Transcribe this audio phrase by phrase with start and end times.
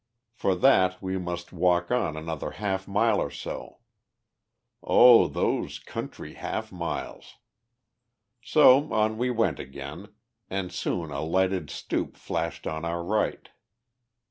[0.33, 3.81] For that we must walk on another half mile or so.
[4.81, 7.35] O those country half miles!
[8.41, 10.07] So on we went again,
[10.49, 13.47] and soon a lighted stoop flashed on our right.